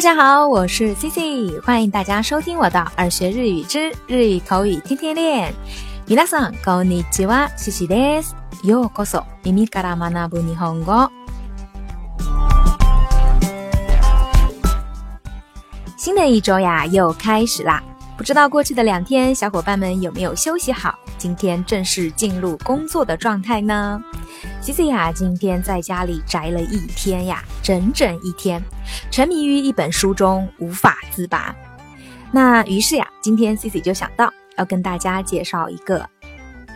[0.00, 5.52] 大家好，我是 c c 欢迎大家收听我的《耳学日语之日语口语天天练》。
[6.10, 8.34] ミラソンゴニジワシキです。
[8.64, 11.10] ようこそ、耳から学ぶ日本語。
[15.98, 17.82] 新的一周呀，又开始啦！
[18.16, 20.98] 不知道过去的两天小伙伴们有没有休息好？
[21.18, 24.02] 今天正式进入工作的状态呢？
[24.62, 28.62] 西西呀，今天在家里宅了一天呀，整整一天，
[29.10, 31.54] 沉迷于一本书中无法自拔。
[32.30, 36.06] 那于是呀，今天西西就想到要跟大家介绍一个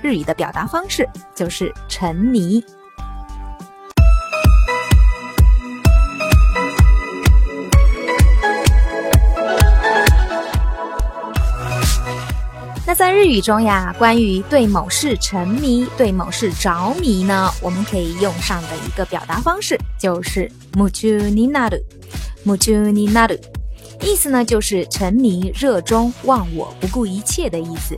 [0.00, 2.64] 日语的表达方式，就是“沉迷”。
[12.94, 21.82] 在日语中呀，关于对某事沉迷、对某事着迷呢，我们可以用上的一个表达方式就是 m u j u n i n a r u
[22.44, 23.40] m u n i n a u
[24.00, 27.96] 意思呢就是沉迷、热衷、忘我、不顾一切的意思。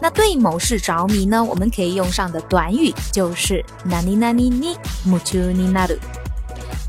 [0.00, 5.98] 那对某事着迷呢，我们可以用上的短语就是 “naninani ni m u n i n a u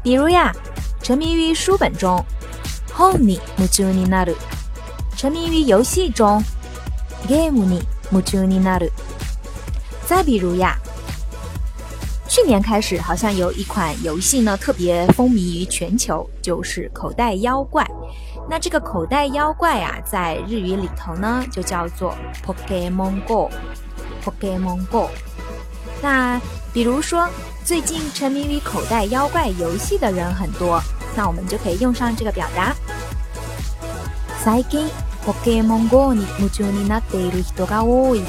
[0.01, 0.53] 比如呀，
[1.03, 2.23] 沉迷于书本中
[2.95, 4.33] ，“homi m u j n i n a u
[5.17, 6.41] 沉迷于游戏中。
[7.27, 8.87] Game ni m u t u ni naru。
[10.05, 10.77] 再比如呀，
[12.27, 17.87] 去年开始好像有一款游戏呢特别风靡于全球，就是口袋妖怪。
[18.49, 23.49] 那这个口袋妖怪啊，在日语里头呢就叫做 p o k e m o n Go。
[24.23, 25.09] p o k e m o n Go。
[26.01, 26.39] 那
[26.73, 27.29] 比如说，
[27.63, 30.81] 最近沉迷于口袋妖怪游戏的人很多，
[31.15, 32.75] 那我们就可以用上这个表达
[34.43, 34.89] ：psychic。
[35.25, 38.21] ポケモン GO に夢中になっている人が多い。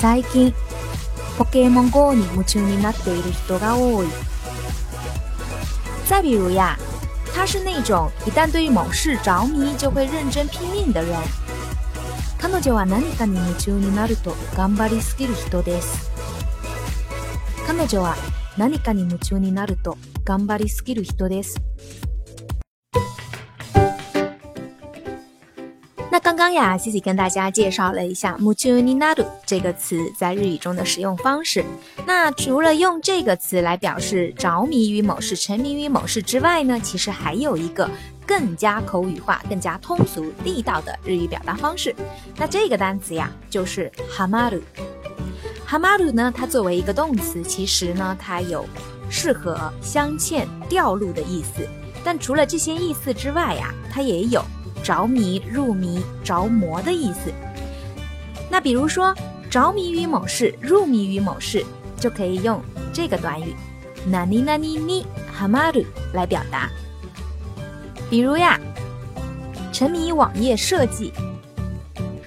[0.00, 0.52] 最近、
[1.38, 4.06] ポケモン GO に夢中になっている人が多い。
[6.06, 6.76] 再比如呀，
[7.32, 11.12] 他是那种一旦对某事着迷就会认真拼命的人。
[12.38, 16.10] 彼女は何かに夢中になると頑張りすぎる人です。
[17.64, 18.16] 彼女は
[18.56, 21.56] 何かに夢中になると頑張りすぎる人です。
[26.36, 31.64] 刚刚呀，西西跟大家介绍了一下 m u t u n i n a d o 这个词在日语中的使用方式。
[32.06, 37.90] 那除了用这个词来表示着迷于某事、沉迷于某事之外呢，其实还有一个
[38.26, 41.94] 更加口语化、更加通俗地道的日语表达方式。
[42.36, 44.62] 那这个单词呀，就是 h a m a r u
[45.64, 48.62] h a m a r u 呢，它作为一个动词，其实呢，它有
[49.08, 51.66] 适合镶嵌、掉入的意思。
[52.04, 54.44] 但除了这些意思之外呀，它也有。
[54.86, 57.32] 着迷、入迷、着魔的意思。
[58.48, 59.12] 那比如说，
[59.50, 61.66] 着迷于某事、入迷于某事，
[61.98, 63.52] 就可以用这个短语
[64.08, 65.04] “ナニ
[65.36, 66.70] Hamaru 来表达。
[68.08, 68.60] 比如呀，
[69.72, 71.12] 沉迷网页设计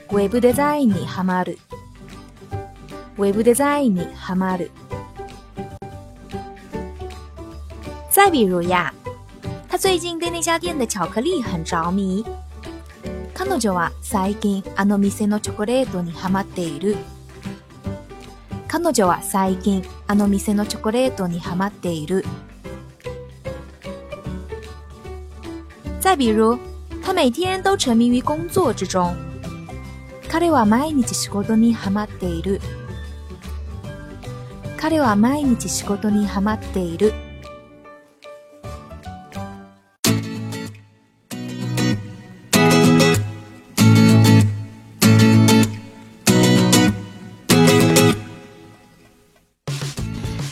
[0.10, 1.58] ，“web design にハマる
[3.16, 4.70] ”，web d e s i g a にハマる。
[8.10, 8.94] 再比如呀，
[9.70, 12.22] 他最近对那家店的巧克力很着迷。
[13.42, 16.98] 彼女は最近あの店のチョコレートにハマっている。
[18.68, 22.26] 彼女は最近あの店のチョコレートにハマっている。
[26.02, 26.60] 再比如，
[27.02, 29.16] 他每天都沉迷于工作之中。
[30.30, 32.60] 彼は毎日仕事にハマっている。
[34.78, 37.14] 彼は毎日仕事にハマっている。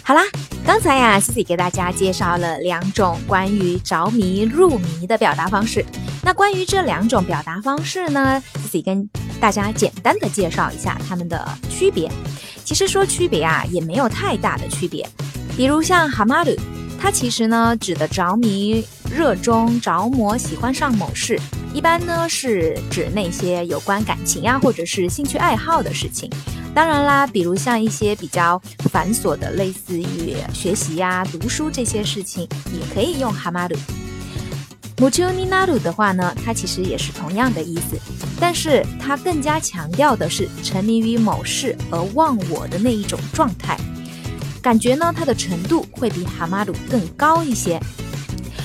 [0.07, 0.21] 好啦，
[0.65, 5.83] 刚才呀，Cici 给大家介绍了两种关于着迷入迷的表达方式。
[6.23, 9.05] 那关于这两种表达方式呢，Cici 跟
[9.41, 12.09] 大家简单的介绍一下它们的区别。
[12.63, 15.05] 其实说区别啊，也没有太大的区别。
[15.57, 16.55] 比如像 h a m a u
[16.97, 18.81] 它其实呢指的着迷、
[19.13, 21.37] 热衷、着魔、喜欢上某事，
[21.73, 26.29] 一般呢是指那些有关感情呀，或者是兴趣爱好的事情。
[26.77, 33.75] 当然啦，比如像一些比较繁琐的，类似于学习呀、读书这些事情，也可以用哈马鲁。
[34.99, 37.99] 穆丘尼纳鲁的话呢，它其实也是同样的意思，
[38.39, 43.75] 但是它更加强调的是沉迷于某事而忘我的那一种状态，
[44.61, 47.79] 感觉呢它的程度会比哈马鲁更高一些。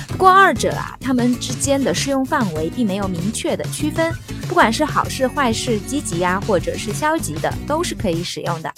[0.08, 4.12] 不过二者啊，它们之间的适用范围并没有明确的区分。
[4.52, 8.70] 不管是好事坏事，积极呀，或者是消极的，都是可以使用的。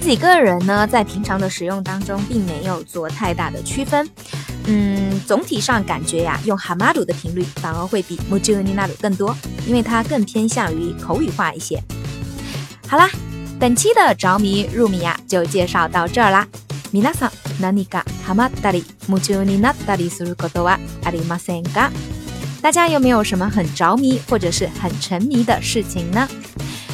[0.00, 4.08] 自己个人呢，在平常的使用当中，并没有做太大的区分。
[4.64, 9.36] 嗯，总体上感觉呀，用“ハ d u 的频率反而会比“夢中 n なった”更多，
[9.66, 11.78] 因为它更偏向于口语化一些。
[12.88, 13.10] 好啦，
[13.58, 16.48] 本期的着迷入迷呀，就介绍到这儿啦。
[16.92, 17.30] 皆さん、
[17.60, 21.90] 何かハマったり夢中になったりすることはありませんか？
[22.62, 26.28] 大家有没有什么很着迷或者是很沉迷的事情呢？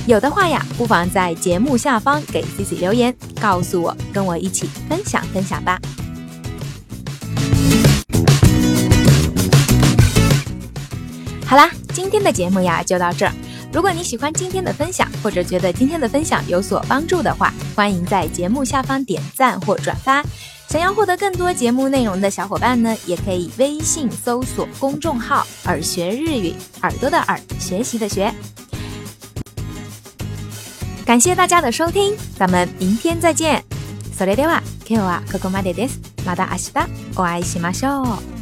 [0.07, 5.79] 有的话呀，不妨在节目下方给 c c 留言，告诉我，跟我一起分享分享吧。
[11.45, 13.33] 好啦，今天的节目呀就到这儿。
[13.73, 20.23] 如果你喜欢今天的分享，或者觉得今天的分享有所帮助的话，欢迎在节目下方点赞或转发。
[20.77, 22.95] 想要获得更多节目内容的小伙伴呢？
[23.07, 28.31] 也可以微信搜索公众号“耳学日语”，耳朵的耳，学习的学。
[31.07, 33.65] 感谢大家的收听，咱们明天再见。
[34.19, 35.99] それでは今日はこ k ま o です。
[36.27, 38.03] ま k o 日お会い d ましょう。
[38.03, 38.36] a s a a